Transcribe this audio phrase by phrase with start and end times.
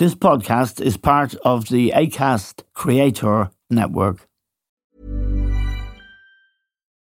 [0.00, 4.26] This podcast is part of the ACAST Creator Network.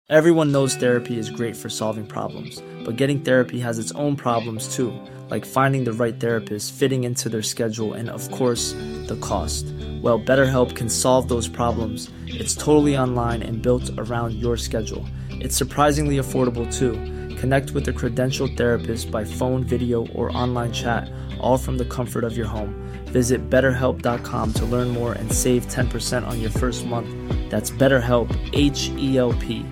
[0.09, 4.75] Everyone knows therapy is great for solving problems, but getting therapy has its own problems
[4.75, 4.99] too,
[5.29, 8.73] like finding the right therapist, fitting into their schedule, and of course,
[9.09, 9.67] the cost.
[10.01, 12.11] Well, BetterHelp can solve those problems.
[12.27, 15.05] It's totally online and built around your schedule.
[15.33, 16.95] It's surprisingly affordable too.
[17.37, 22.25] Connect with a credentialed therapist by phone, video, or online chat, all from the comfort
[22.25, 22.85] of your home.
[23.11, 27.09] Visit betterhelp.com to learn more and save 10% on your first month.
[27.51, 29.65] That's BetterHelp, H E L P.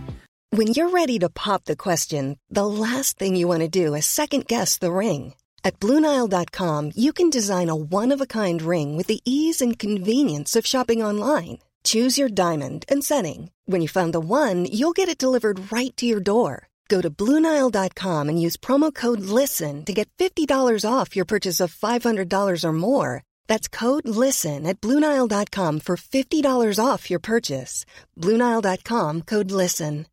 [0.51, 4.07] When you're ready to pop the question, the last thing you want to do is
[4.07, 5.35] second guess the ring.
[5.65, 9.79] At Bluenile.com, you can design a one of a kind ring with the ease and
[9.79, 11.59] convenience of shopping online.
[11.83, 13.51] Choose your diamond and setting.
[13.67, 16.69] When you find the one, you'll get it delivered right to your door.
[16.89, 20.49] Go to Bluenile.com and use promo code LISTEN to get $50
[20.91, 23.23] off your purchase of $500 or more.
[23.47, 27.87] That's code LISTEN at Bluenile.com for $50 off your purchase.
[28.21, 30.07] Bluenile.com code LISTEN.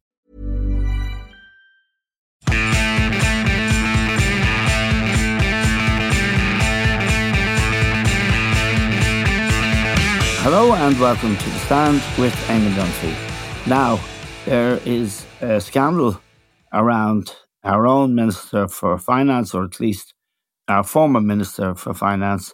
[10.44, 13.68] Hello and welcome to The Stand with Eamon Dunphy.
[13.68, 14.00] Now,
[14.46, 16.20] there is a scandal
[16.74, 20.14] around our own Minister for Finance, or at least
[20.68, 22.54] our former Minister for Finance,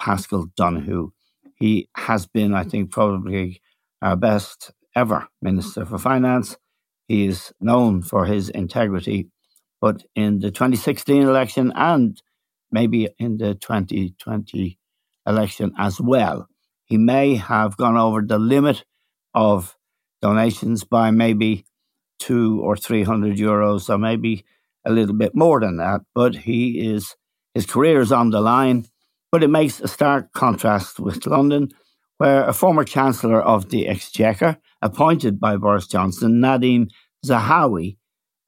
[0.00, 1.12] Paschal Donohoe.
[1.54, 3.60] He has been, I think, probably
[4.02, 6.56] our best ever Minister for Finance.
[7.08, 9.28] He is known for his integrity,
[9.80, 12.20] but in the 2016 election and
[12.70, 14.78] maybe in the 2020
[15.26, 16.48] election as well,
[16.84, 18.84] he may have gone over the limit
[19.34, 19.76] of
[20.20, 21.64] donations by maybe
[22.18, 24.44] two or three hundred euros, or maybe
[24.84, 26.02] a little bit more than that.
[26.14, 27.16] But he is
[27.54, 28.86] his career is on the line.
[29.32, 31.68] But it makes a stark contrast with London,
[32.18, 36.88] where a former Chancellor of the Exchequer, appointed by Boris Johnson, Nadhim
[37.26, 37.98] Zahawi,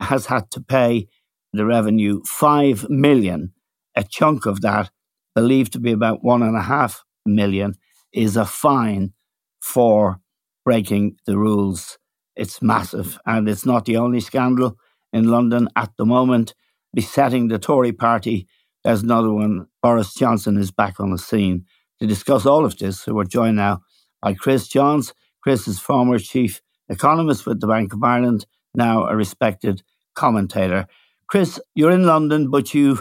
[0.00, 1.08] has had to pay
[1.52, 3.52] the revenue five million.
[3.96, 4.90] A chunk of that,
[5.34, 7.74] believed to be about one and a half million,
[8.12, 9.12] is a fine
[9.60, 10.20] for
[10.64, 11.98] breaking the rules.
[12.38, 14.78] It's massive, and it's not the only scandal
[15.12, 16.54] in London at the moment.
[16.94, 18.46] Besetting the Tory party,
[18.84, 19.66] there's another one.
[19.82, 21.64] Boris Johnson is back on the scene.
[21.98, 23.80] To discuss all of this, we're joined now
[24.22, 25.12] by Chris Johns.
[25.42, 29.82] Chris is former chief economist with the Bank of Ireland, now a respected
[30.14, 30.86] commentator.
[31.26, 33.00] Chris, you're in London, but you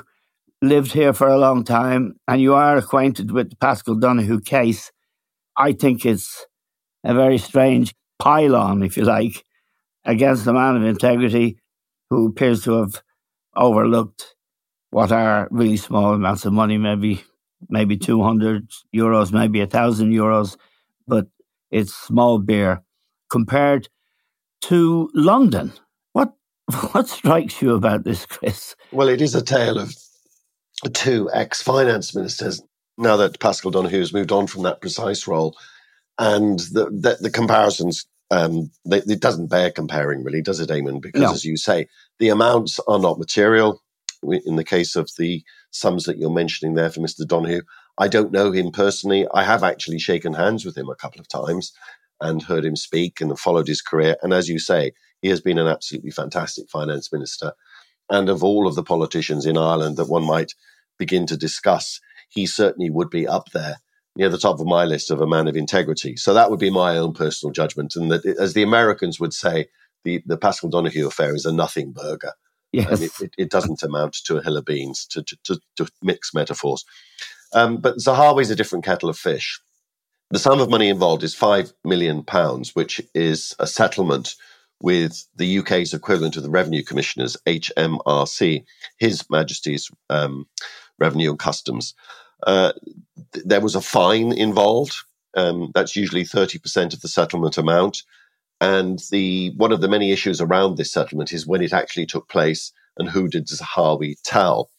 [0.63, 4.91] lived here for a long time and you are acquainted with the Paschal Donohoe case.
[5.55, 6.47] I think it's
[7.03, 9.43] a very strange pylon, if you like,
[10.05, 11.57] against a man of integrity
[12.09, 13.01] who appears to have
[13.55, 14.35] overlooked
[14.91, 17.23] what are really small amounts of money, maybe
[17.69, 20.57] maybe 200 euros, maybe a thousand euros,
[21.07, 21.27] but
[21.71, 22.83] it's small beer
[23.29, 23.89] compared
[24.61, 25.73] to London.
[26.13, 26.33] What
[26.91, 28.75] what strikes you about this, Chris?
[28.91, 29.93] Well, it is a tale of
[30.93, 32.61] two ex-finance ministers
[32.97, 35.55] now that Paschal Donohoe has moved on from that precise role,
[36.19, 38.05] and the the, the comparisons.
[38.29, 41.01] Um, they, it doesn't bear comparing, really, does it, Eamon?
[41.01, 41.31] Because, No.
[41.31, 41.87] as you say,
[42.19, 43.81] the amounts are not material.
[44.45, 47.25] In the case of the sums that you're mentioning there for Mr.
[47.25, 47.61] Donohoe,
[47.97, 49.25] I don't know him personally.
[49.33, 51.71] I have actually shaken hands with him a couple of times
[52.19, 54.17] and heard him speak and followed his career.
[54.21, 54.91] And as you say,
[55.21, 57.53] he has been an absolutely fantastic finance minister.
[58.09, 60.53] And of all of the politicians in Ireland that one might
[60.99, 63.77] begin to discuss, he certainly would be up there
[64.17, 66.17] near the top of my list of a man of integrity.
[66.17, 67.95] So that would be my own personal judgment.
[67.95, 69.67] And that, as the Americans would say,
[70.03, 72.33] the, the Paschal Donohoe affair is a nothing burger.
[72.71, 72.89] Yes.
[72.89, 75.87] And it, it, it doesn't amount to a hill of beans, to, to, to, to
[76.01, 76.83] mix metaphors.
[77.53, 79.61] Um, but Zahawi is a different kettle of fish.
[80.31, 82.25] The sum of money involved is £5 million,
[82.73, 84.35] which is a settlement
[84.81, 88.65] with the UK's equivalent of the Revenue Commissioners, HMRC,
[88.97, 90.47] His Majesty's um,
[90.99, 91.93] Revenue and Customs.
[92.45, 92.73] Uh,
[93.33, 94.95] th- there was a fine involved.
[95.35, 98.03] Um, that's usually 30% of the settlement amount.
[98.61, 102.29] And the one of the many issues around this settlement is when it actually took
[102.29, 104.69] place and who did Zahawi tell.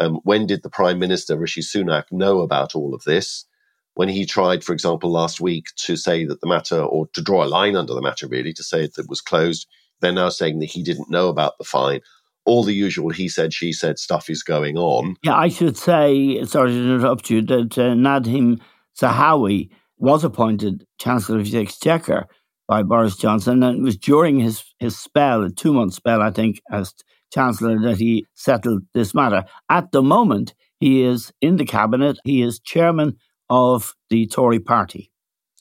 [0.00, 3.46] Um, when did the Prime Minister, Rishi Sunak, know about all of this?
[3.94, 7.44] When he tried, for example, last week to say that the matter, or to draw
[7.44, 9.68] a line under the matter, really, to say that it was closed,
[10.02, 12.02] they're now saying that he didn't know about the fine.
[12.50, 15.16] All the usual he said, she said stuff is going on.
[15.22, 18.60] Yeah, I should say, sorry to interrupt you, that uh, Nadhim
[19.00, 22.26] Zahawi was appointed Chancellor of the Exchequer
[22.66, 26.30] by Boris Johnson, and it was during his, his spell, a two month spell, I
[26.30, 26.94] think, as
[27.32, 29.44] Chancellor, that he settled this matter.
[29.68, 32.18] At the moment, He is in the cabinet.
[32.24, 33.18] He is chairman
[33.50, 35.09] of the Tory party.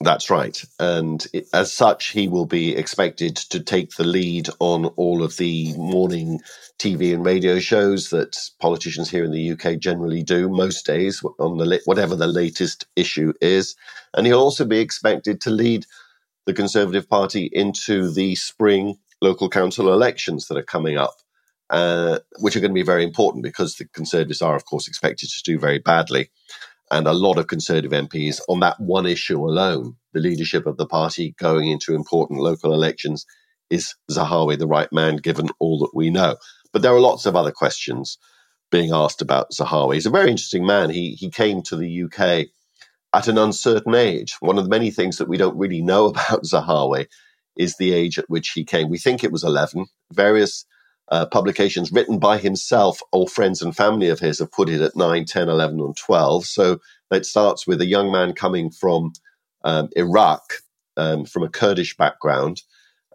[0.02, 0.58] That's right.
[0.80, 5.74] And as such, he will be expected to take the lead on all of the
[5.74, 6.40] morning
[6.80, 11.58] TV and radio shows that politicians here in the UK generally do most days on
[11.58, 13.76] the whatever the latest issue is.
[14.14, 15.86] And he'll also be expected to lead
[16.46, 21.16] the Conservative Party into the spring local council elections that are coming up.
[21.70, 25.30] Uh, which are going to be very important because the Conservatives are, of course, expected
[25.30, 26.32] to do very badly
[26.92, 30.88] and a lot of Conservative MPs on that one issue alone, the leadership of the
[30.88, 33.26] party going into important local elections,
[33.70, 36.38] is Zahawi the right man given all that we know?
[36.74, 38.18] But there are lots of other questions
[38.72, 39.96] being asked about Zahawi.
[39.96, 40.90] He's a very interesting man.
[40.90, 42.48] He he came to the UK
[43.14, 44.36] at an uncertain age.
[44.40, 47.08] One of the many things that we don't really know about Zahawi
[47.58, 48.90] is the age at which he came.
[48.90, 49.88] We think it was 11.
[50.14, 50.66] Various
[51.10, 54.96] uh, publications written by himself or friends and family of his have put it at
[54.96, 56.46] 9, 10, 11, and 12.
[56.46, 56.80] So
[57.12, 59.14] it starts with a young man coming from
[59.64, 60.54] um, Iraq,
[60.98, 62.62] um, from a Kurdish background,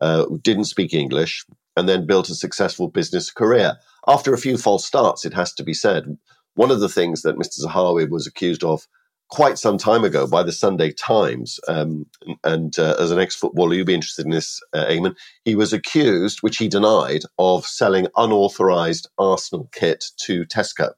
[0.01, 1.45] uh, didn't speak English,
[1.77, 3.77] and then built a successful business career.
[4.07, 6.19] After a few false starts, it has to be said.
[6.55, 7.65] One of the things that Mr.
[7.65, 8.87] Zahawi was accused of
[9.31, 11.59] quite some time ago by the Sunday Times.
[11.69, 12.07] Um,
[12.43, 15.17] and uh, as an ex footballer, you'd be interested in this, uh, Eamon.
[15.45, 20.93] He was accused, which he denied, of selling unauthorized Arsenal kit to Tesco.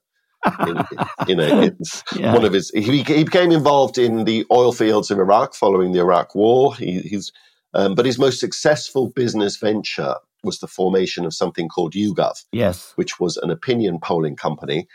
[0.67, 0.85] in,
[1.27, 2.33] you know, it's yeah.
[2.33, 2.71] one of his.
[2.71, 6.75] He, he, became involved in the oil fields of Iraq following the Iraq War.
[6.75, 7.33] He, he's,
[7.75, 12.93] um, but his most successful business venture was the formation of something called YouGov, yes,
[12.95, 14.87] which was an opinion polling company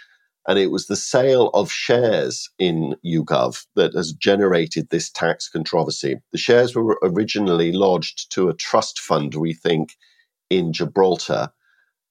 [0.48, 6.18] and it was the sale of shares in YouGov that has generated this tax controversy.
[6.32, 9.96] The shares were originally lodged to a trust fund, we think,
[10.50, 11.52] in Gibraltar.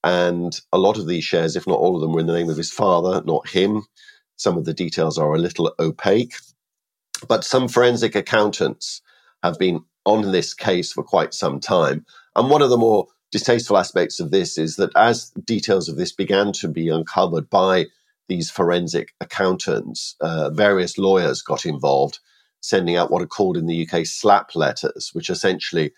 [0.03, 2.49] And a lot of these shares, if not all of them, were in the name
[2.49, 3.83] of his father, not him.
[4.37, 6.35] Some of the details are a little opaque.
[7.27, 9.01] But some forensic accountants
[9.43, 12.05] have been on this case for quite some time.
[12.35, 16.11] And one of the more distasteful aspects of this is that as details of this
[16.11, 17.87] began to be uncovered by
[18.31, 22.19] these forensic accountants, uh, various lawyers got involved,
[22.61, 25.91] sending out what are called in the UK SLAPP letters, which essentially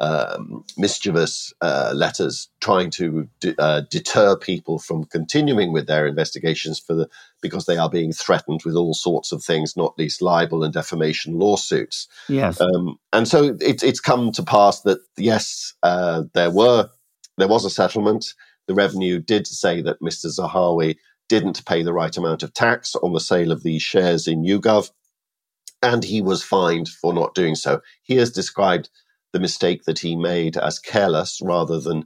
[0.00, 3.28] um, mischievous uh, letters trying to
[3.60, 7.08] uh, deter people from continuing with their investigations for the
[7.40, 11.38] because they are being threatened with all sorts of things, not least libel and defamation
[11.38, 12.08] lawsuits.
[12.28, 16.90] Yes, um, and so it, it's come to pass that yes, uh, there were
[17.38, 18.34] there was a settlement.
[18.66, 20.26] The revenue did say that Mr.
[20.26, 20.96] Zahawi
[21.28, 24.90] didn't pay the right amount of tax on the sale of these shares in YouGov,
[25.82, 27.80] and he was fined for not doing so.
[28.02, 28.88] He has described
[29.32, 32.04] the mistake that he made as careless rather than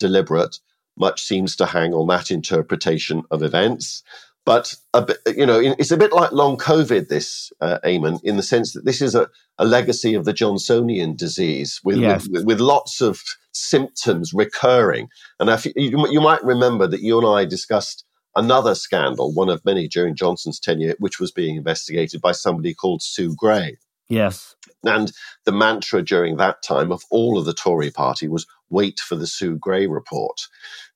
[0.00, 0.58] deliberate.
[0.96, 4.02] Much seems to hang on that interpretation of events.
[4.44, 4.74] But
[5.06, 7.08] bit, you know, it's a bit like long COVID.
[7.08, 11.16] This uh, Eamon, in the sense that this is a, a legacy of the Johnsonian
[11.16, 12.26] disease, with, yes.
[12.28, 13.22] with, with lots of
[13.52, 15.08] symptoms recurring.
[15.38, 18.04] And if you, you might remember that you and I discussed
[18.36, 23.02] another scandal, one of many during Johnson's tenure, which was being investigated by somebody called
[23.02, 23.76] Sue Gray.
[24.08, 24.56] Yes.
[24.84, 25.12] And
[25.44, 29.26] the mantra during that time of all of the Tory party was wait for the
[29.26, 30.40] Sue Gray report.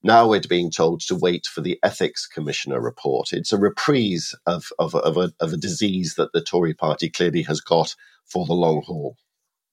[0.03, 3.33] Now we're being told to wait for the Ethics Commissioner report.
[3.33, 7.43] It's a reprise of, of, of, a, of a disease that the Tory party clearly
[7.43, 7.95] has got
[8.25, 9.17] for the long haul.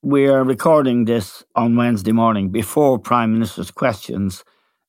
[0.01, 4.43] We are recording this on Wednesday morning before Prime Minister's questions.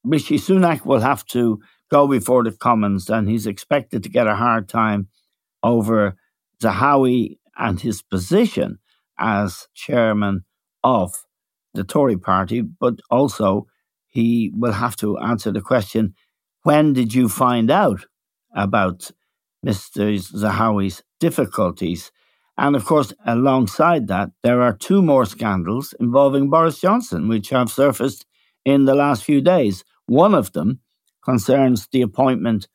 [0.04, 1.60] Rishi Sunak will have to
[1.94, 5.06] go before the Commons, and he's expected to get a hard time
[5.62, 6.16] over
[6.60, 8.78] Zahawi and his position
[9.16, 10.44] as chairman
[10.82, 11.24] of
[11.72, 13.68] the Tory party, but also
[14.08, 16.14] he will have to answer the question
[16.64, 18.06] when did you find out
[18.56, 19.12] about
[19.64, 20.04] Mr.
[20.42, 22.10] Zahawi's difficulties?
[22.58, 27.70] And of course, alongside that, there are two more scandals involving Boris Johnson, which have
[27.70, 28.26] surfaced
[28.64, 29.84] in the last few days.
[30.06, 30.80] One of them
[31.24, 32.68] concerns the appointment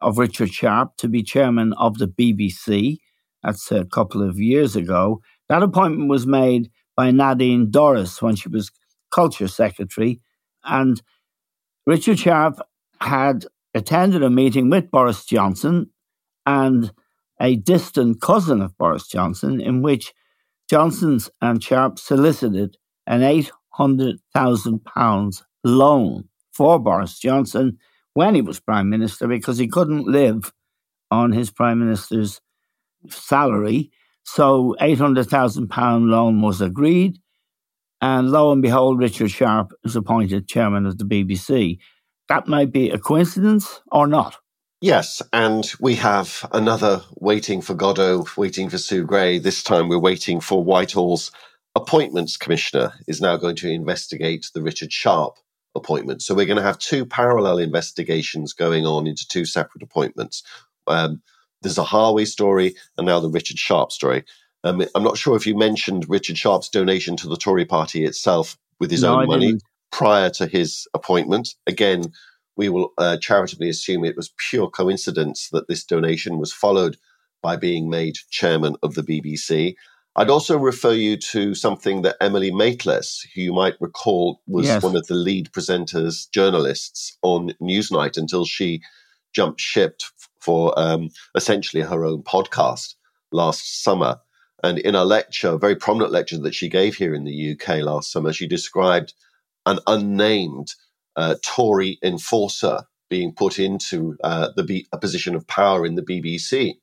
[0.00, 2.98] of Richard Sharp to be chairman of the BBC.
[3.42, 5.20] That's a couple of years ago.
[5.48, 8.70] That appointment was made by Nadine Dorries when she was
[9.10, 10.20] culture secretary.
[10.64, 11.02] And
[11.86, 12.60] Richard Sharp
[13.00, 15.90] had attended a meeting with Boris Johnson
[16.44, 16.92] and
[17.40, 20.12] a distant cousin of Boris Johnson, in which
[20.68, 27.78] Johnson's and Sharp solicited an £800,000 loan for Boris Johnson
[28.14, 30.52] when he was prime minister because he couldn't live
[31.10, 32.40] on his prime minister's
[33.08, 33.90] salary.
[34.24, 37.18] So £800,000 loan was agreed.
[38.00, 41.78] And lo and behold, Richard Sharp is appointed chairman of the BBC.
[42.28, 44.36] That might be a coincidence or not.
[44.80, 49.38] Yes, and we have another waiting for Godot, waiting for Sue Gray.
[49.38, 51.30] This time we're waiting for Whitehall's
[51.76, 55.34] appointments commissioner is now going to investigate the Richard Sharp
[55.74, 56.22] appointment.
[56.22, 60.42] So we're going to have two parallel investigations going on into two separate appointments.
[60.86, 61.22] Um,
[61.64, 64.24] a Zahawi story and now the Richard Sharp story.
[64.64, 68.56] Um, I'm not sure if you mentioned Richard Sharp's donation to the Tory party itself
[68.80, 69.62] with his no, own I money didn't.
[69.90, 71.54] prior to his appointment.
[71.66, 72.12] Again,
[72.56, 76.96] we will uh, charitably assume it was pure coincidence that this donation was followed
[77.42, 79.74] by being made chairman of the BBC.
[80.14, 84.82] I'd also refer you to something that Emily Maitlis, who you might recall was yes.
[84.82, 88.82] one of the lead presenters, journalists on Newsnight until she
[89.34, 90.02] jumped ship
[90.38, 92.94] for um, essentially her own podcast
[93.30, 94.20] last summer.
[94.62, 97.78] And in a lecture, a very prominent lecture that she gave here in the UK
[97.82, 99.14] last summer, she described
[99.64, 100.74] an unnamed
[101.16, 106.02] uh, Tory enforcer being put into uh, the B- a position of power in the
[106.02, 106.74] BBC.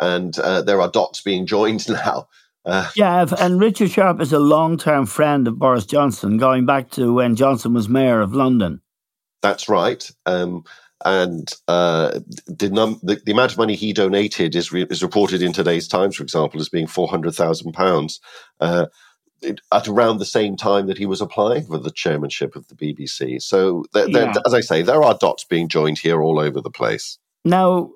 [0.00, 2.28] And uh, there are dots being joined now.
[2.64, 6.90] Uh, yeah, and Richard Sharp is a long term friend of Boris Johnson, going back
[6.92, 8.80] to when Johnson was mayor of London.
[9.42, 10.10] That's right.
[10.24, 10.64] Um,
[11.04, 15.42] and uh, the, num- the, the, amount of money he donated is, re- is reported
[15.42, 18.18] in today's Times, for example, as being £400,000.
[18.60, 18.86] Uh,
[19.72, 23.42] at around the same time that he was applying for the chairmanship of the BBC.
[23.42, 24.32] So, yeah.
[24.46, 27.18] as I say, there are dots being joined here all over the place.
[27.44, 27.90] Now,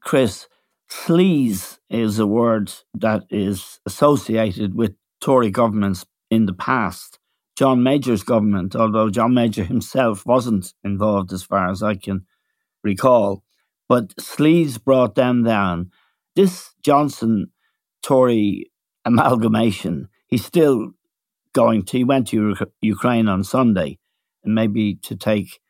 [0.00, 0.48] Chris,
[0.94, 7.18] sleaze is a word that is associated with Tory governments in the past.
[7.56, 12.26] John Major's government, although John Major himself wasn't involved as far as I can
[12.82, 13.42] recall,
[13.88, 15.90] but sleaze brought them down.
[16.36, 17.50] This Johnson
[18.02, 18.70] Tory
[19.04, 20.92] amalgamation he's still
[21.52, 23.98] going to, he went to Ukraine on Sunday,
[24.42, 25.60] and maybe to take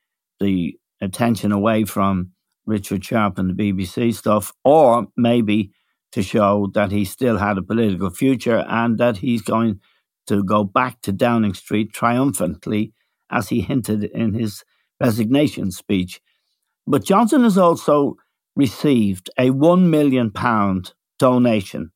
[0.40, 2.30] the attention away from
[2.66, 5.72] Richard Sharp and the BBC stuff, or maybe
[6.12, 9.80] to show that he still had a political future and that he's going
[10.26, 12.92] to go back to Downing Street triumphantly,
[13.30, 14.64] as he hinted in his
[15.00, 16.20] resignation speech.
[16.86, 18.16] But Johnson has also
[18.54, 20.32] received a £1 million
[21.18, 21.90] donation,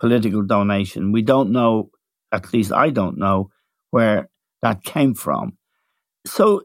[0.00, 1.12] political donation.
[1.12, 1.90] We don't know
[2.32, 3.50] at least I don't know
[3.90, 4.28] where
[4.62, 5.58] that came from.
[6.26, 6.62] So,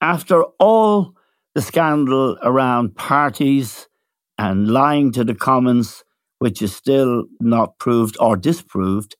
[0.00, 1.14] after all
[1.54, 3.88] the scandal around parties
[4.38, 6.02] and lying to the Commons,
[6.38, 9.16] which is still not proved or disproved,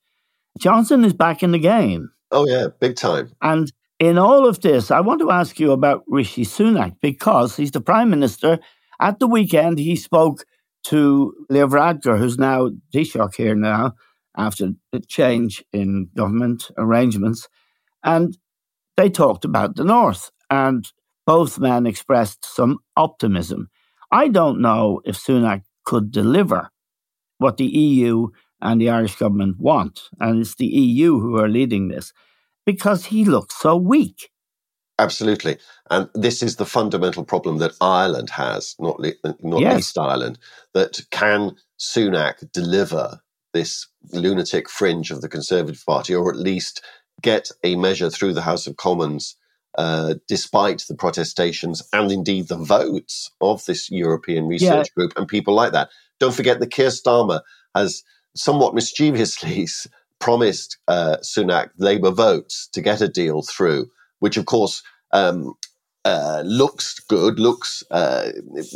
[0.59, 2.11] Johnson is back in the game.
[2.31, 3.33] Oh, yeah, big time.
[3.43, 7.71] And in all of this, I want to ask you about Rishi Sunak because he's
[7.71, 8.59] the prime minister.
[9.01, 10.45] At the weekend, he spoke
[10.85, 13.93] to Leo Varadkar, who's now Taoiseach here now,
[14.37, 17.49] after the change in government arrangements.
[18.03, 18.37] And
[18.97, 20.85] they talked about the North, and
[21.27, 23.69] both men expressed some optimism.
[24.11, 26.71] I don't know if Sunak could deliver
[27.39, 28.29] what the EU
[28.61, 32.13] and the Irish government want, and it's the EU who are leading this,
[32.65, 34.31] because he looks so weak.
[34.99, 35.57] Absolutely.
[35.91, 39.01] And this is the fundamental problem that Ireland has, not,
[39.43, 39.79] not yes.
[39.81, 40.39] East Ireland,
[40.75, 43.21] that can Sunak deliver
[43.53, 46.83] this lunatic fringe of the Conservative Party, or at least
[47.21, 49.37] get a measure through the House of Commons,
[49.79, 54.95] uh, despite the protestations and indeed the votes of this European research yeah.
[54.95, 55.89] group and people like that.
[56.21, 57.41] Don't forget that Keir Starmer
[57.75, 58.03] has
[58.37, 59.67] somewhat mischievously
[60.21, 65.55] promised uh, Sunak Labour votes to get a deal through, which of course um,
[66.05, 68.31] uh, looks good, looks uh,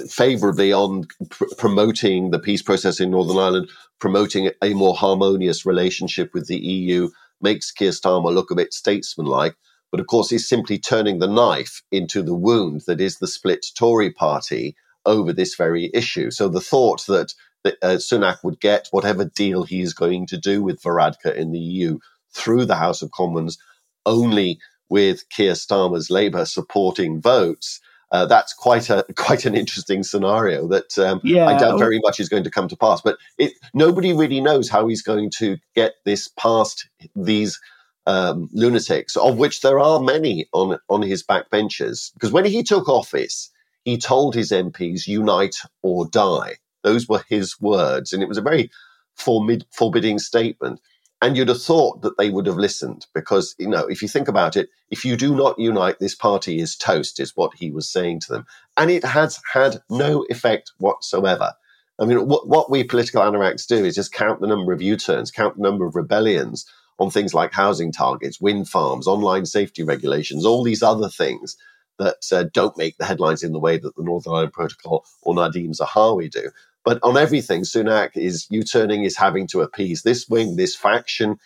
[0.08, 6.32] favourably on pr- promoting the peace process in Northern Ireland, promoting a more harmonious relationship
[6.34, 7.10] with the EU,
[7.40, 9.56] makes Keir Starmer look a bit statesmanlike.
[9.90, 13.64] But of course, he's simply turning the knife into the wound that is the split
[13.76, 16.30] Tory party over this very issue.
[16.30, 17.32] So the thought that,
[17.64, 21.52] that uh, Sunak would get whatever deal he is going to do with Varadkar in
[21.52, 21.98] the EU
[22.32, 23.58] through the House of Commons
[24.04, 27.80] only with Keir Starmer's Labour supporting votes,
[28.12, 31.46] uh, that's quite a quite an interesting scenario that um, yeah.
[31.46, 33.00] I doubt very much is going to come to pass.
[33.00, 37.60] But it, nobody really knows how he's going to get this past these
[38.06, 42.12] um, lunatics, of which there are many on on his backbenches.
[42.14, 43.50] Because when he took office,
[43.84, 48.42] he told his MPs, "Unite or die." Those were his words, and it was a
[48.42, 48.70] very
[49.14, 50.80] forbid, forbidding statement.
[51.22, 54.28] And you'd have thought that they would have listened because, you know, if you think
[54.28, 57.88] about it, if you do not unite, this party is toast, is what he was
[57.88, 58.46] saying to them.
[58.76, 61.54] And it has had no effect whatsoever.
[61.98, 64.96] I mean, what, what we political anoraks do is just count the number of U
[64.96, 66.66] turns, count the number of rebellions
[66.98, 71.56] on things like housing targets, wind farms, online safety regulations, all these other things
[71.98, 75.34] that uh, don't make the headlines in the way that the Northern Ireland Protocol or
[75.34, 76.50] Nadhim Zahawi do.
[76.84, 81.38] But on everything, Sunak is U turning, is having to appease this wing, this faction,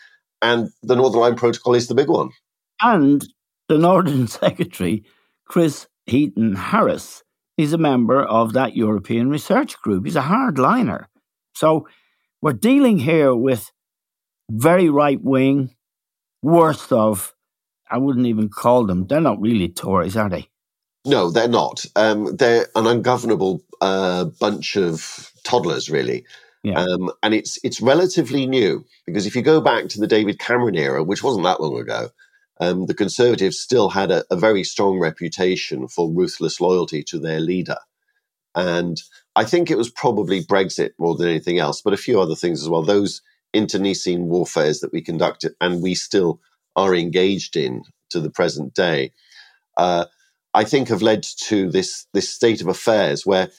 [0.43, 2.31] and the Northern Ireland Protocol is the big one.
[2.81, 3.27] And
[3.69, 5.05] the Northern Secretary,
[5.47, 7.23] Chris Heaton Harris,
[7.57, 10.05] is a member of that European Research Group.
[10.05, 11.07] He's a hardliner.
[11.55, 11.87] So
[12.41, 13.71] we're dealing here with
[14.51, 15.75] very right wing,
[16.43, 17.35] worst of,
[17.91, 20.49] I wouldn't even call them, they're not really Tories, are they?
[21.05, 21.87] No, they're not.
[21.97, 26.27] Um, they're an ungovernable uh, bunch of toddlers, really.
[26.63, 26.79] Yeah.
[26.79, 30.75] Um, and it's it's relatively new because if you go back to the David Cameron
[30.75, 32.11] era, which wasn't that long ago,
[32.61, 37.41] um, the Conservatives still had a, a, very strong reputation for ruthless loyalty to their
[37.41, 37.79] leader.
[38.55, 39.01] And
[39.35, 42.63] I think it was probably Brexit more than anything else, but a few other things
[42.63, 42.83] as well.
[42.83, 46.41] Those internecine warfares that we conducted and we still
[46.77, 49.13] are engaged in to the present day,
[49.77, 50.07] uh,
[50.55, 53.51] I think have led to this this state of affairs where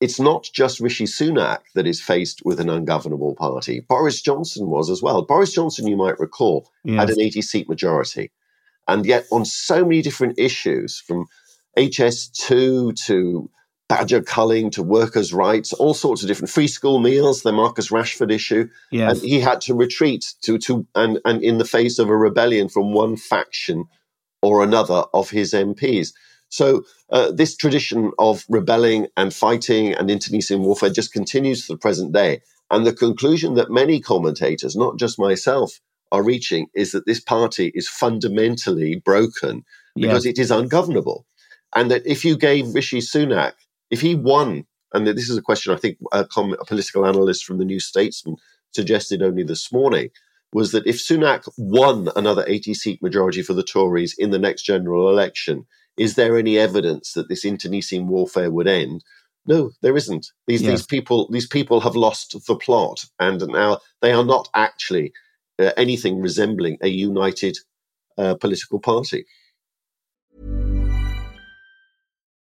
[0.00, 3.80] it's not just Rishi Sunak that is faced with an ungovernable party.
[3.88, 5.22] Boris Johnson was as well.
[5.22, 6.98] Boris Johnson, you might recall, yes.
[6.98, 8.32] had an 80 seat majority.
[8.88, 11.26] And yet, on so many different issues, from
[11.78, 13.50] HS2 to
[13.92, 18.32] badger culling to workers' rights, all sorts of different free school meals, the Marcus Rashford
[18.32, 18.66] issue.
[18.90, 19.20] Yes.
[19.20, 22.70] And he had to retreat to, to and, and in the face of a rebellion
[22.70, 23.84] from one faction
[24.40, 26.14] or another of his MPs.
[26.48, 31.78] So uh, this tradition of rebelling and fighting and internecine warfare just continues to the
[31.78, 32.40] present day.
[32.70, 35.80] And the conclusion that many commentators, not just myself,
[36.10, 41.26] are reaching is that this party is fundamentally broken because it is ungovernable.
[41.74, 43.52] And that if you gave Rishi Sunak
[43.92, 47.58] if he won, and this is a question I think a, a political analyst from
[47.58, 48.36] the New Statesman
[48.72, 50.08] suggested only this morning,
[50.52, 54.62] was that if Sunak won another 80 seat majority for the Tories in the next
[54.62, 55.66] general election,
[55.98, 59.04] is there any evidence that this internecine warfare would end?
[59.46, 60.26] No, there isn't.
[60.46, 60.70] These yes.
[60.70, 65.12] these people these people have lost the plot, and now they are not actually
[65.58, 67.58] uh, anything resembling a united
[68.16, 69.26] uh, political party.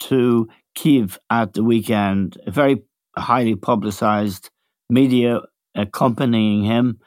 [0.00, 2.82] to Kiev at the weekend, a very
[3.16, 4.50] highly publicized
[4.88, 5.40] media
[5.74, 6.98] accompanying him.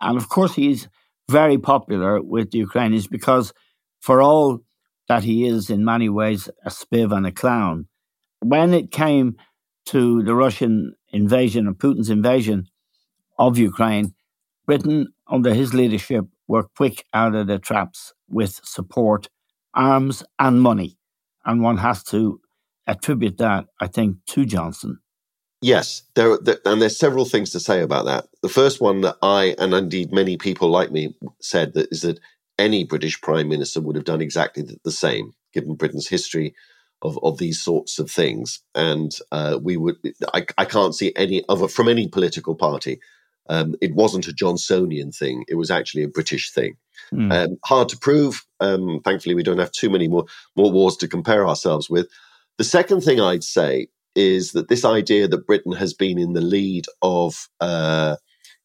[0.00, 0.88] And of course, he's
[1.28, 3.52] very popular with the Ukrainians because,
[4.00, 4.60] for all
[5.08, 7.86] that he is in many ways a spiv and a clown,
[8.40, 9.36] when it came
[9.86, 12.68] to the Russian invasion of Putin's invasion
[13.38, 14.14] of Ukraine,
[14.66, 19.28] Britain, under his leadership, were quick out of the traps with support,
[19.74, 20.97] arms, and money.
[21.48, 22.40] And one has to
[22.86, 24.98] attribute that, I think, to Johnson.
[25.62, 28.28] Yes, there, there, and there's several things to say about that.
[28.42, 32.20] The first one that I and indeed many people like me said that is that
[32.58, 36.54] any British prime minister would have done exactly the same, given Britain's history
[37.02, 38.60] of, of these sorts of things.
[38.74, 39.96] And uh, we would,
[40.34, 43.00] I, I can't see any other from any political party.
[43.48, 46.76] Um, it wasn't a Johnsonian thing; it was actually a British thing.
[47.12, 47.32] Mm.
[47.32, 48.44] Um, hard to prove.
[48.60, 52.08] Um, thankfully, we don't have too many more more wars to compare ourselves with.
[52.58, 56.40] The second thing I'd say is that this idea that Britain has been in the
[56.40, 58.16] lead of uh,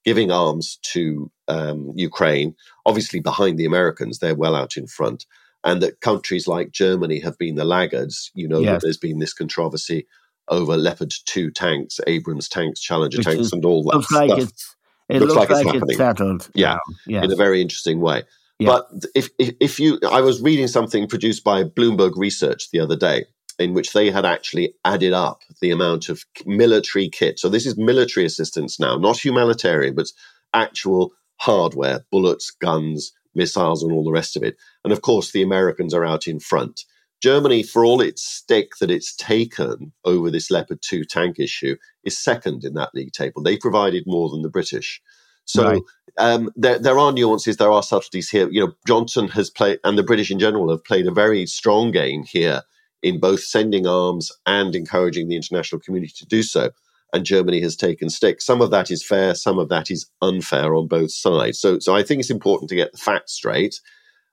[0.04, 5.26] giving arms to um, Ukraine, obviously behind the Americans, they're well out in front,
[5.64, 8.32] and that countries like Germany have been the laggards.
[8.34, 8.72] You know, yes.
[8.72, 10.08] that there's been this controversy
[10.50, 14.30] over Leopard 2 tanks, Abrams tanks, Challenger Which tanks, is, and all that looks stuff.
[14.30, 14.76] Like it's,
[15.10, 16.50] it looks, looks like, like, it's, it's settled.
[16.54, 16.78] Yeah,
[17.08, 17.26] yes.
[17.26, 18.24] in a very interesting way.
[18.60, 22.96] But if, if, if you, I was reading something produced by Bloomberg Research the other
[22.96, 23.26] day,
[23.60, 27.40] in which they had actually added up the amount of military kit.
[27.40, 30.08] So this is military assistance now, not humanitarian, but
[30.54, 34.58] actual hardware, bullets, guns, missiles, and all the rest of it.
[34.84, 36.86] And of course, the Americans are out in front.
[37.24, 42.18] Germany, for all its stick that it's taken over this Leopard 2 tank issue, is
[42.18, 43.42] second in that league table.
[43.42, 45.02] They provided more than the British.
[45.46, 45.82] So right.
[46.18, 48.50] um, there, there are nuances, there are subtleties here.
[48.50, 51.92] You know, Johnson has played, and the British in general have played a very strong
[51.92, 52.62] game here
[53.02, 56.72] in both sending arms and encouraging the international community to do so.
[57.14, 58.42] And Germany has taken stick.
[58.42, 61.58] Some of that is fair, some of that is unfair on both sides.
[61.58, 63.80] So, so I think it's important to get the facts straight.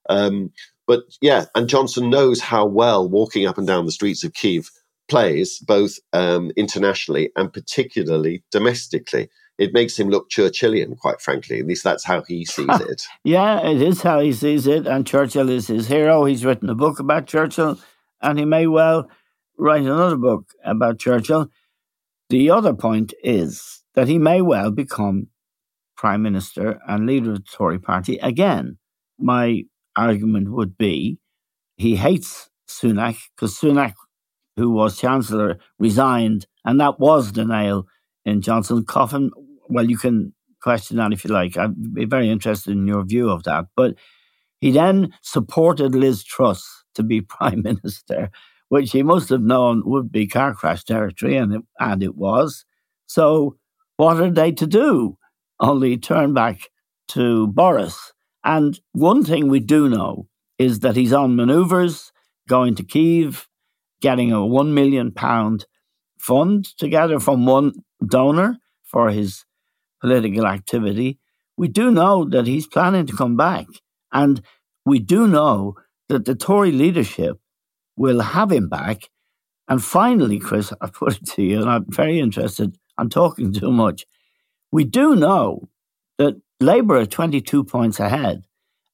[0.09, 0.50] Um,
[0.90, 4.72] but yeah, and Johnson knows how well walking up and down the streets of Kiev
[5.09, 9.29] plays, both um, internationally and particularly domestically.
[9.57, 11.61] It makes him look Churchillian, quite frankly.
[11.61, 13.05] At least that's how he sees it.
[13.22, 14.88] yeah, it is how he sees it.
[14.88, 16.24] And Churchill is his hero.
[16.24, 17.79] He's written a book about Churchill
[18.20, 19.09] and he may well
[19.57, 21.50] write another book about Churchill.
[22.31, 25.29] The other point is that he may well become
[25.96, 28.79] prime minister and leader of the Tory party again.
[29.20, 29.62] My
[30.00, 31.18] argument would be
[31.76, 33.94] he hates Sunak because Sunak,
[34.56, 37.86] who was chancellor, resigned, and that was the nail
[38.24, 39.30] in Johnson's coffin.
[39.68, 41.56] Well, you can question that if you like.
[41.56, 43.66] I'd be very interested in your view of that.
[43.76, 43.94] But
[44.60, 48.30] he then supported Liz Truss to be prime minister,
[48.68, 52.64] which he must have known would be car crash territory, and it, and it was.
[53.06, 53.56] So,
[53.96, 55.16] what are they to do?
[55.58, 56.68] Only turn back
[57.08, 58.12] to Boris.
[58.44, 60.26] And one thing we do know
[60.59, 62.12] is that he's on manoeuvres,
[62.48, 63.48] going to Kiev,
[64.00, 65.66] getting a one million pound
[66.18, 67.72] fund together from one
[68.07, 69.44] donor for his
[70.00, 71.18] political activity.
[71.57, 73.66] We do know that he's planning to come back.
[74.12, 74.42] And
[74.85, 75.74] we do know
[76.09, 77.38] that the Tory leadership
[77.96, 79.09] will have him back.
[79.68, 82.76] And finally, Chris, I put it to you, and I'm very interested.
[82.98, 84.05] I'm talking too much.
[84.72, 85.68] We do know
[86.18, 88.44] that Labour are 22 points ahead,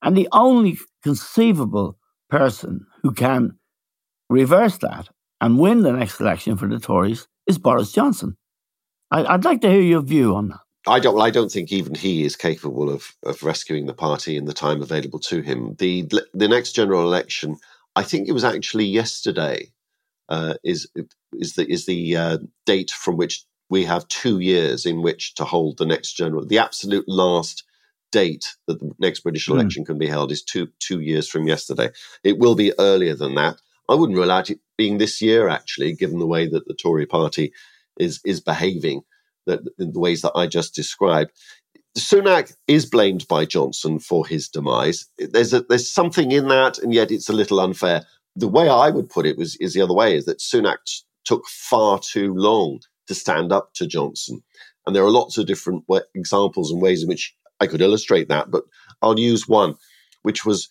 [0.02, 1.98] and the only conceivable
[2.30, 3.58] person who can
[4.30, 5.08] reverse that
[5.40, 8.36] and win the next election for the Tories is Boris Johnson.
[9.10, 10.60] I'd like to hear your view on that.
[10.86, 11.14] I don't.
[11.14, 14.52] Well, I don't think even he is capable of of rescuing the party in the
[14.52, 15.74] time available to him.
[15.78, 17.56] the The next general election,
[17.96, 19.72] I think it was actually yesterday,
[20.28, 20.88] uh, is
[21.32, 25.44] is the is the uh, date from which we have two years in which to
[25.44, 26.46] hold the next general.
[26.46, 27.64] The absolute last
[28.12, 29.52] date that the next British hmm.
[29.52, 29.86] election mm.
[29.86, 31.90] can be held is two two years from yesterday.
[32.24, 33.56] It will be earlier than that.
[33.88, 37.06] I wouldn't rule out it being this year, actually, given the way that the Tory
[37.06, 37.52] party
[37.98, 39.02] is is behaving
[39.46, 41.30] that in the ways that I just described.
[41.96, 45.06] Sunak is blamed by Johnson for his demise.
[45.18, 48.04] There's a, there's something in that, and yet it's a little unfair.
[48.34, 50.78] The way I would put it was is the other way: is that Sunak
[51.24, 54.42] took far too long to stand up to Johnson,
[54.86, 58.50] and there are lots of different examples and ways in which I could illustrate that.
[58.50, 58.64] But
[59.02, 59.74] I'll use one,
[60.22, 60.68] which was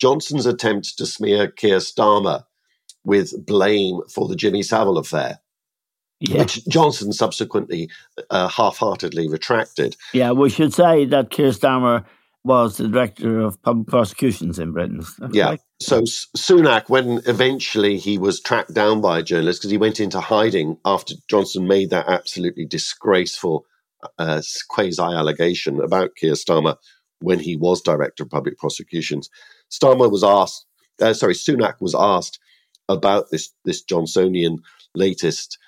[0.00, 2.44] Johnson's attempt to smear Keir Starmer
[3.04, 5.40] with blame for the Jimmy Savile affair
[6.20, 6.38] yeah.
[6.38, 7.90] which Johnson subsequently
[8.30, 9.96] uh, half-heartedly retracted.
[10.12, 12.04] Yeah, we should say that Keir Starmer
[12.48, 15.04] was the director of public prosecutions in Britain.
[15.30, 15.50] Yeah.
[15.50, 15.60] Right?
[15.80, 20.18] So Sunak, when eventually he was tracked down by a journalist because he went into
[20.18, 23.64] hiding after Johnson made that absolutely disgraceful
[24.18, 26.76] uh, quasi allegation about Keir Starmer
[27.20, 29.28] when he was director of public prosecutions,
[29.70, 30.66] Starmer was asked,
[31.00, 32.38] uh, sorry, Sunak was asked
[32.88, 34.58] about this this Johnsonian
[34.94, 35.58] latest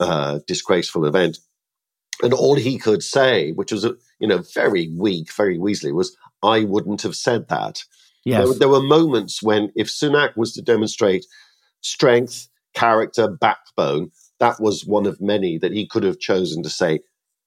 [0.00, 1.38] uh, disgraceful event.
[2.22, 3.86] And all he could say, which was,
[4.18, 7.84] you know, very weak, very weaselly, was, I wouldn't have said that.
[8.24, 8.48] Yes.
[8.48, 11.26] There, there were moments when, if Sunak was to demonstrate
[11.80, 17.00] strength, character, backbone, that was one of many that he could have chosen to say,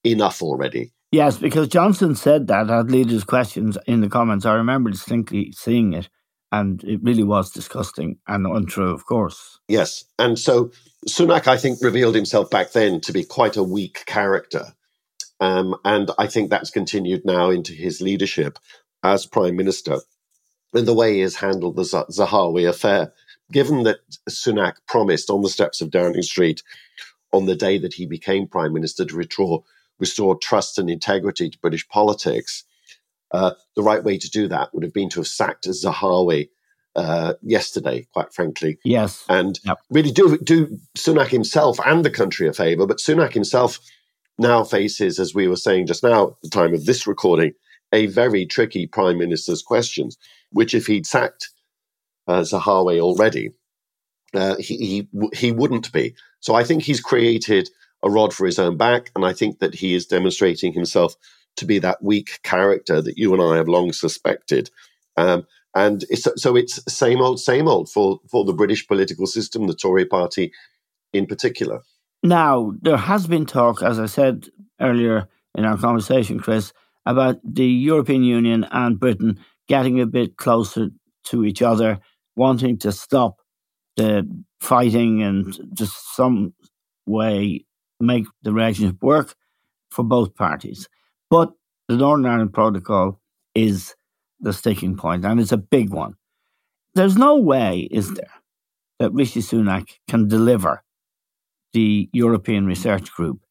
[0.04, 0.94] enough already.
[1.12, 4.46] Yes, because Johnson said that at leaders' questions in the comments.
[4.46, 6.08] I remember distinctly seeing it,
[6.52, 9.60] and it really was disgusting and untrue, of course.
[9.68, 10.06] Yes.
[10.18, 10.72] And so
[11.08, 14.74] Sunak, I think, revealed himself back then to be quite a weak character.
[15.40, 18.60] Um, and I think that's continued now into his leadership
[19.04, 20.00] as Prime Minister
[20.74, 23.14] and the way he has handled the Zahawi affair.
[23.52, 24.00] Given that
[24.30, 26.62] Sunak promised on the steps of Downing Street
[27.32, 29.64] on the day that he became Prime Minister to restore,
[29.98, 32.64] restore trust and integrity to British politics,
[33.32, 36.50] uh, the right way to do that would have been to have sacked Zahawi
[36.96, 38.78] uh, yesterday, quite frankly.
[38.84, 39.24] Yes.
[39.30, 39.80] And yep.
[39.90, 42.86] really do, do Sunak himself and the country a favour.
[42.86, 43.80] But Sunak himself
[44.40, 47.54] now faces, as we were saying just now at the time of this recording,
[47.92, 50.18] a very tricky prime minister's questions,
[50.52, 51.50] which if he'd sacked
[52.28, 53.52] uh, Zahawi already,
[54.34, 56.16] uh, he, he, he wouldn't be.
[56.40, 57.70] So I think he's created
[58.04, 61.16] a rod for his own back, and I think that he is demonstrating himself
[61.58, 64.70] to be that weak character that you and I have long suspected.
[65.18, 69.68] Um, and it's, so it's same old, same old for, for the British political system,
[69.68, 70.52] the Tory party
[71.12, 71.82] in particular.
[72.22, 74.50] Now, there has been talk, as I said
[74.82, 76.74] earlier in our conversation, Chris,
[77.06, 80.90] about the European Union and Britain getting a bit closer
[81.26, 82.00] to each other,
[82.36, 83.38] wanting to stop
[83.96, 84.28] the
[84.60, 86.54] fighting and just some
[87.06, 87.66] way
[88.00, 89.36] make the relationship work
[89.90, 90.88] for both parties.
[91.30, 91.52] But
[91.88, 93.20] the Northern Ireland Protocol
[93.56, 93.96] is
[94.40, 96.16] the sticking point, and it's a big one.
[96.96, 98.32] There's no way, is there,
[99.00, 100.84] that Rishi Sunak can deliver
[101.74, 103.42] the European Research Group.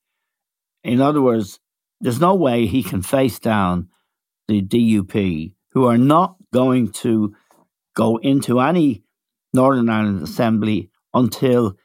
[0.85, 1.61] In other words,
[2.00, 3.88] there's no way he can face down
[4.46, 7.35] the DUP, who are not going to
[7.94, 9.02] go into any
[9.52, 11.76] Northern Ireland Assembly until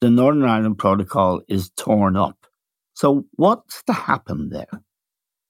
[0.00, 2.46] the Northern Ireland Protocol is torn up.
[2.94, 4.82] So, what's to happen there?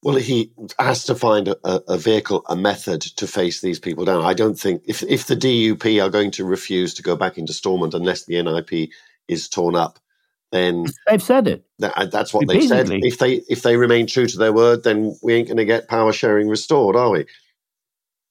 [0.03, 4.25] Well, he has to find a, a, vehicle, a method to face these people down.
[4.25, 7.53] I don't think if if the DUP are going to refuse to go back into
[7.53, 8.91] Stormont unless the NIP
[9.29, 9.99] is torn up,
[10.53, 11.65] then they've said it.
[11.79, 12.89] That, that's what they've said.
[12.91, 15.89] If they if they remain true to their word, then we ain't going to get
[15.89, 17.25] power sharing restored, are we?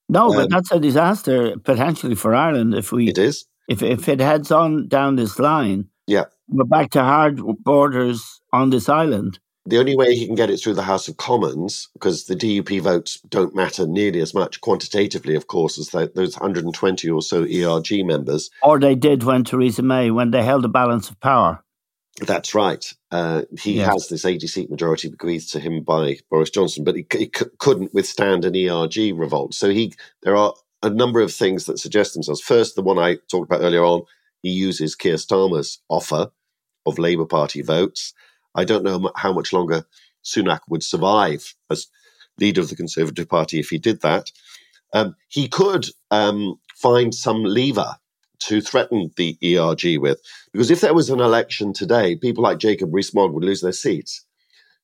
[0.08, 3.10] No, um, but that's a disaster potentially for Ireland if we.
[3.10, 3.46] It is.
[3.68, 8.70] If if it heads on down this line, yeah, we're back to hard borders on
[8.70, 9.40] this island.
[9.66, 12.82] The only way he can get it through the House of Commons, because the DUP
[12.82, 18.04] votes don't matter nearly as much quantitatively, of course, as those 120 or so ERG
[18.04, 18.50] members.
[18.64, 21.64] Or they did when Theresa May, when they held a balance of power.
[22.20, 22.86] That's right.
[23.10, 23.92] Uh, he yes.
[23.92, 27.46] has this 80 seat majority bequeathed to him by Boris Johnson, but he, he c-
[27.58, 29.54] couldn't withstand an ERG revolt.
[29.54, 29.94] So he,
[30.24, 32.42] there are a number of things that suggest themselves.
[32.42, 34.04] First, the one I talked about earlier on,
[34.42, 36.32] he uses Keir Starmer's offer
[36.86, 38.14] of Labour Party votes.
[38.56, 39.86] I don't know how much longer
[40.24, 41.88] Sunak would survive as
[42.40, 44.32] leader of the Conservative Party if he did that.
[44.94, 47.96] Um, he could um, find some lever
[48.42, 50.20] to threaten the ERG with,
[50.52, 54.26] because if there was an election today, people like Jacob Rees-Mogg would lose their seats.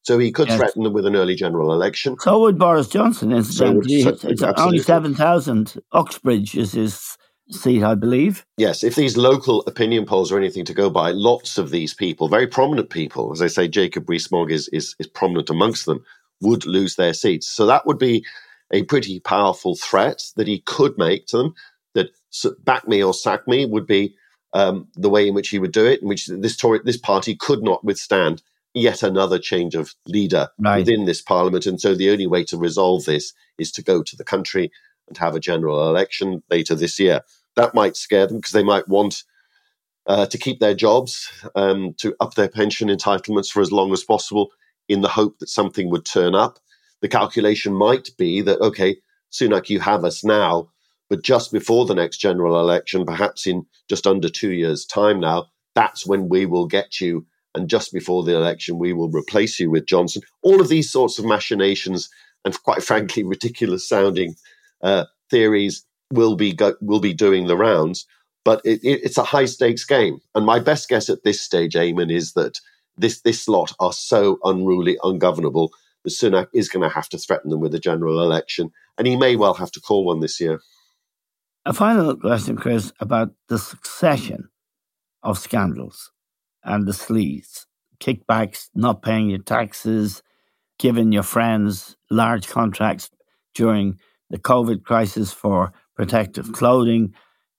[0.03, 0.57] So he could yes.
[0.57, 2.15] threaten them with an early general election.
[2.19, 4.03] So would Boris Johnson, incidentally.
[4.03, 5.81] So it's only 7,000.
[5.91, 7.17] Uxbridge is his
[7.51, 8.45] seat, I believe.
[8.57, 12.29] Yes, if these local opinion polls are anything to go by, lots of these people,
[12.29, 16.03] very prominent people, as I say, Jacob Rees-Mogg is, is, is prominent amongst them,
[16.41, 17.47] would lose their seats.
[17.47, 18.25] So that would be
[18.71, 21.53] a pretty powerful threat that he could make to them.
[22.59, 24.15] Back me or sack me would be
[24.53, 27.35] um, the way in which he would do it, in which this Tory, this party
[27.35, 28.41] could not withstand
[28.73, 30.79] yet another change of leader right.
[30.79, 31.65] within this parliament.
[31.65, 34.71] And so the only way to resolve this is to go to the country
[35.07, 37.21] and have a general election later this year.
[37.55, 39.23] That might scare them because they might want
[40.05, 44.03] uh, to keep their jobs, um, to up their pension entitlements for as long as
[44.03, 44.51] possible
[44.87, 46.59] in the hope that something would turn up.
[47.01, 48.97] The calculation might be that, okay,
[49.31, 50.69] Sunak, you have us now,
[51.09, 55.47] but just before the next general election, perhaps in just under two years' time now,
[55.75, 57.25] that's when we will get you.
[57.55, 60.21] And just before the election, we will replace you with Johnson.
[60.43, 62.09] All of these sorts of machinations
[62.45, 64.35] and, quite frankly, ridiculous sounding
[64.83, 68.05] uh, theories will be go- will be doing the rounds.
[68.45, 71.73] But it, it, it's a high stakes game, and my best guess at this stage,
[71.73, 72.59] Eamon, is that
[72.97, 75.71] this this lot are so unruly, ungovernable
[76.03, 79.15] that Sunak is going to have to threaten them with a general election, and he
[79.15, 80.61] may well have to call one this year.
[81.67, 84.47] A final question, Chris, about the succession
[85.21, 86.13] of scandals
[86.63, 87.65] and the sleaze,
[87.99, 90.23] kickbacks, not paying your taxes,
[90.79, 93.09] giving your friends large contracts
[93.53, 93.99] during
[94.29, 97.13] the COVID crisis for protective clothing,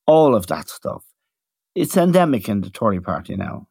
[0.07, 1.05] all of that stuff.
[1.75, 3.69] It's endemic in the Tory party now.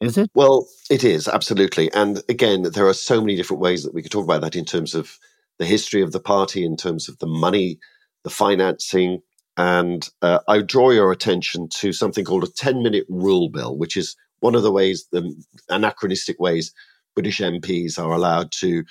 [0.00, 0.30] Is it?
[0.34, 1.92] Well, it is, absolutely.
[1.92, 4.64] And again, there are so many different ways that we could talk about that in
[4.64, 5.18] terms of
[5.58, 7.78] the history of the party, in terms of the money,
[8.24, 9.20] the financing.
[9.56, 13.96] And uh, I draw your attention to something called a 10 minute rule bill, which
[13.96, 15.34] is one of the ways, the
[15.68, 16.72] anachronistic ways
[17.14, 18.84] British MPs are allowed to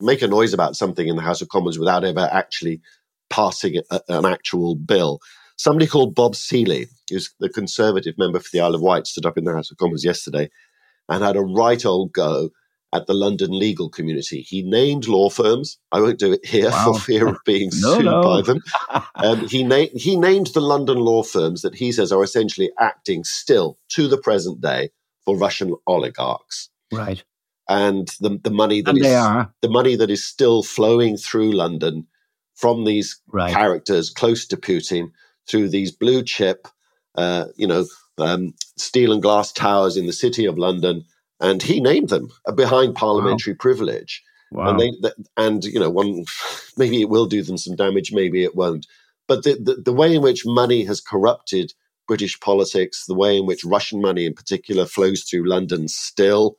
[0.00, 2.80] make a noise about something in the House of Commons without ever actually
[3.30, 5.20] passing a, an actual bill.
[5.56, 9.38] Somebody called Bob Seely, who's the Conservative member for the Isle of Wight, stood up
[9.38, 10.50] in the House of Commons yesterday
[11.08, 12.50] and had a right old go
[12.96, 14.40] at the London legal community.
[14.40, 15.78] He named law firms.
[15.92, 16.92] I won't do it here wow.
[16.92, 18.22] for fear of being no, sued no.
[18.22, 18.62] by them.
[19.18, 23.24] Um, he, na- he named the London law firms that he says are essentially acting
[23.24, 24.90] still to the present day
[25.24, 26.68] for Russian oligarchs.
[26.92, 27.24] Right.
[27.66, 29.02] And the, the money that is,
[29.62, 32.06] the money that is still flowing through London
[32.54, 33.52] from these right.
[33.52, 35.12] characters close to Putin
[35.48, 36.68] through these blue chip,
[37.16, 37.86] uh, you know,
[38.18, 41.04] um, steel and glass towers in the city of London,
[41.40, 43.58] and he named them behind parliamentary wow.
[43.60, 44.22] privilege.
[44.52, 44.70] Wow.
[44.70, 46.24] And they, and you know, one
[46.76, 48.86] maybe it will do them some damage, maybe it won't.
[49.28, 51.72] But the, the, the way in which money has corrupted
[52.06, 56.56] British politics, the way in which Russian money in particular flows through London still,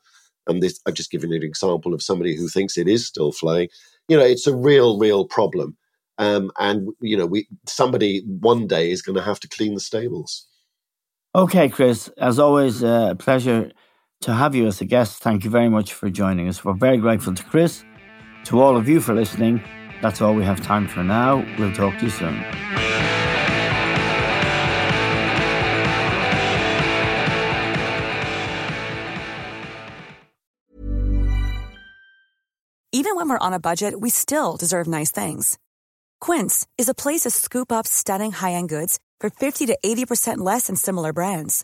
[0.48, 3.32] and this, I've just given you an example of somebody who thinks it is still
[3.32, 3.70] flowing.
[4.08, 5.78] You know, it's a real, real problem.
[6.18, 9.80] Um, and you know, we somebody one day is going to have to clean the
[9.80, 10.48] stables.
[11.36, 12.10] Okay, Chris.
[12.18, 13.72] As always, uh, a uh, pleasure
[14.22, 15.22] to have you as a guest.
[15.22, 16.64] Thank you very much for joining us.
[16.64, 17.84] We're very grateful to Chris,
[18.46, 19.62] to all of you for listening.
[20.02, 21.46] That's all we have time for now.
[21.58, 22.44] We'll talk to you soon.
[32.94, 35.58] Even when we're on a budget, we still deserve nice things.
[36.20, 40.40] Quince is a place to scoop up stunning high end goods for 50 to 80%
[40.40, 41.64] less than similar brands.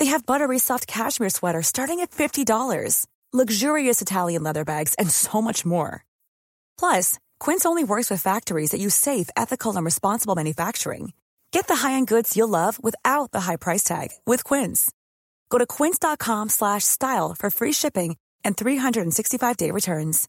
[0.00, 5.42] They have buttery soft cashmere sweaters starting at $50, luxurious Italian leather bags, and so
[5.42, 6.06] much more.
[6.78, 11.12] Plus, Quince only works with factories that use safe, ethical, and responsible manufacturing.
[11.52, 14.90] Get the high-end goods you'll love without the high price tag with Quince.
[15.50, 20.28] Go to quince.com/style for free shipping and 365-day returns.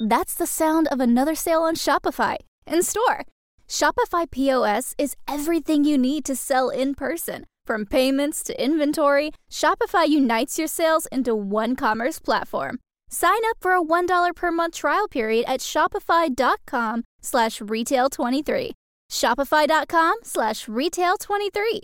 [0.00, 3.26] That's the sound of another sale on Shopify in store.
[3.68, 7.44] Shopify POS is everything you need to sell in person.
[7.68, 12.78] From payments to inventory, Shopify unites your sales into one commerce platform.
[13.10, 18.70] Sign up for a $1 per month trial period at shopify.com slash retail23.
[19.10, 21.80] Shopify.com slash retail23.